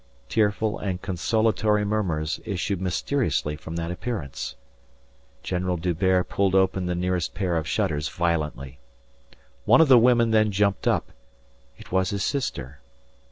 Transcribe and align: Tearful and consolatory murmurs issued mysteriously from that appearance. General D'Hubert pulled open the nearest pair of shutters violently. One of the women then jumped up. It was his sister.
Tearful 0.29 0.79
and 0.79 0.99
consolatory 0.99 1.85
murmurs 1.85 2.39
issued 2.43 2.81
mysteriously 2.81 3.55
from 3.55 3.75
that 3.75 3.91
appearance. 3.91 4.55
General 5.43 5.77
D'Hubert 5.77 6.23
pulled 6.27 6.55
open 6.55 6.87
the 6.87 6.95
nearest 6.95 7.35
pair 7.35 7.55
of 7.55 7.67
shutters 7.67 8.09
violently. 8.09 8.79
One 9.65 9.79
of 9.79 9.89
the 9.89 9.99
women 9.99 10.31
then 10.31 10.49
jumped 10.49 10.87
up. 10.87 11.11
It 11.77 11.91
was 11.91 12.09
his 12.09 12.23
sister. 12.23 12.79